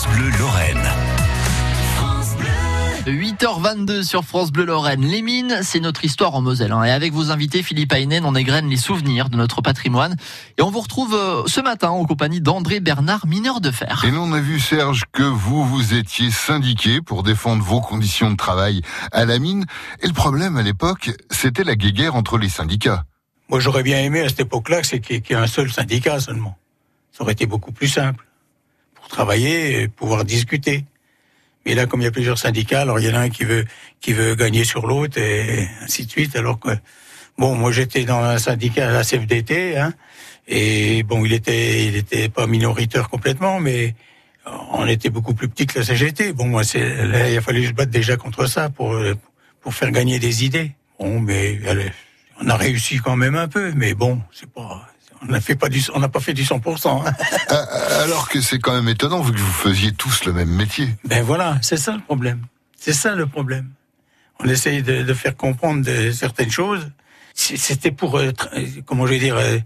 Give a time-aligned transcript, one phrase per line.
[0.00, 0.80] France Bleu Lorraine.
[3.06, 5.02] 8h22 sur France Bleu Lorraine.
[5.02, 6.72] Les mines, c'est notre histoire en Moselle.
[6.72, 6.84] hein.
[6.84, 10.16] Et avec vos invités, Philippe Aynen, on égrène les souvenirs de notre patrimoine.
[10.56, 14.02] Et on vous retrouve euh, ce matin en compagnie d'André Bernard, mineur de fer.
[14.06, 18.36] Et l'on a vu, Serge, que vous, vous étiez syndiqué pour défendre vos conditions de
[18.36, 18.80] travail
[19.12, 19.66] à la mine.
[20.02, 23.04] Et le problème à l'époque, c'était la guéguerre entre les syndicats.
[23.50, 26.56] Moi, j'aurais bien aimé à cette époque-là qu'il y ait un seul syndicat seulement.
[27.12, 28.24] Ça aurait été beaucoup plus simple
[29.10, 30.84] travailler et pouvoir discuter.
[31.66, 33.44] Mais là, comme il y a plusieurs syndicats, alors il y en a un qui
[33.44, 33.66] veut
[34.00, 36.34] qui veut gagner sur l'autre et ainsi de suite.
[36.36, 36.70] Alors que
[37.36, 39.92] bon, moi j'étais dans un syndicat à la CFDT, hein,
[40.48, 43.94] et bon, il était il était pas minoritaire complètement, mais
[44.72, 46.32] on était beaucoup plus petit que la CGT.
[46.32, 48.96] Bon, moi, c'est là, il a fallu se battre déjà contre ça pour
[49.60, 50.72] pour faire gagner des idées.
[50.98, 51.92] Bon, mais allez,
[52.40, 54.86] on a réussi quand même un peu, mais bon, c'est pas
[55.22, 57.06] on n'a pas du, on n'a pas fait du 100%.
[57.06, 57.12] hein.
[57.48, 57.54] Ah,
[58.02, 60.88] Alors que c'est quand même étonnant, vu que vous faisiez tous le même métier.
[61.04, 62.46] Ben voilà, c'est ça le problème.
[62.76, 63.70] C'est ça le problème.
[64.42, 66.90] On essaye de, de faire comprendre de, certaines choses.
[67.34, 69.58] C'était pour, euh, euh, comment je vais dire, euh,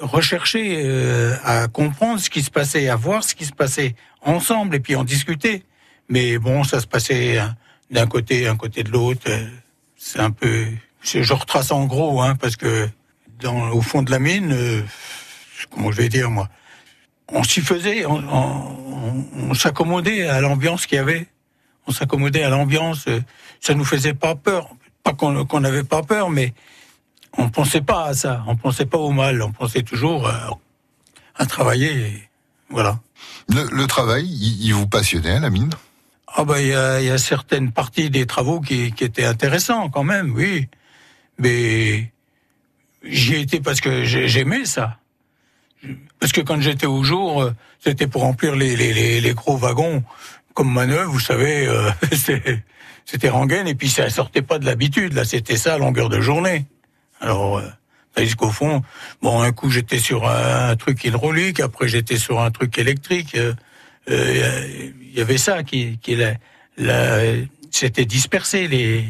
[0.00, 4.74] rechercher euh, à comprendre ce qui se passait, à voir ce qui se passait ensemble
[4.76, 5.64] et puis en discuter.
[6.08, 7.56] Mais bon, ça se passait hein,
[7.90, 9.22] d'un côté, un côté de l'autre.
[9.28, 9.46] euh,
[9.96, 10.66] C'est un peu,
[11.02, 12.88] je retrace en gros, hein, parce que
[13.40, 14.82] dans, au fond de la mine, euh,
[15.70, 16.48] comment je vais dire moi,
[17.28, 21.26] on s'y faisait, on, on- on s'accommodait à l'ambiance qu'il y avait.
[21.86, 23.04] On s'accommodait à l'ambiance.
[23.08, 23.20] euh,
[23.60, 24.68] Ça nous faisait pas peur.
[25.02, 26.54] Pas qu'on n'avait pas peur, mais
[27.36, 28.42] on pensait pas à ça.
[28.46, 29.42] On pensait pas au mal.
[29.42, 30.32] On pensait toujours euh,
[31.36, 31.92] à travailler.
[32.06, 32.28] et
[32.70, 32.98] voilà.
[33.48, 35.70] Le, le travail, il, il vous passionnait à la mine?
[36.36, 39.24] Ah ben il y a, il y a certaines parties des travaux qui, qui étaient
[39.26, 40.68] intéressants quand même, oui.
[41.38, 42.10] Mais
[43.02, 44.98] j'y étais parce que j'ai- j'aimais ça.
[46.20, 50.02] Parce que quand j'étais au jour, euh, c'était pour remplir les, gros wagons
[50.54, 55.12] comme manœuvre, vous savez, euh, c'était- rengaine et puis ça sortait pas de l'habitude.
[55.14, 56.64] Là, c'était ça à longueur de journée.
[57.20, 57.68] Alors, euh,
[58.14, 58.82] tandis qu'au fond,
[59.22, 63.34] bon, un coup j'étais sur un, truc hydraulique, après j'étais sur un truc électrique.
[63.34, 63.52] euh,
[64.10, 67.20] euh, Il y avait ça qui, qui la-
[67.70, 69.04] c'était dispersé les,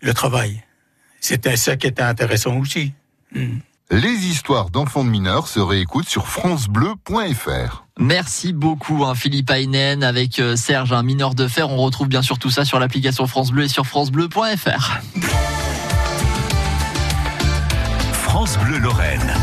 [0.00, 0.62] le travail.
[1.20, 2.92] C'était ça qui était intéressant aussi.
[3.34, 3.58] Hmm.
[3.92, 7.84] Les histoires d'enfants de mineurs se réécoutent sur francebleu.fr.
[7.98, 11.68] Merci beaucoup, hein, Philippe Aynen, avec euh, Serge, un mineur de fer.
[11.68, 14.98] On retrouve bien sûr tout ça sur l'application France Bleu et sur francebleu.fr.
[18.14, 19.34] France Bleu Lorraine.